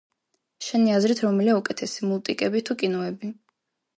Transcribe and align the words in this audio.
შენი 0.67 0.93
აზრით 0.99 1.21
რომელია 1.25 1.57
უკეთესი 1.59 2.09
მულტიკები 2.13 2.65
თუ 2.71 2.79
კინოები 2.85 3.33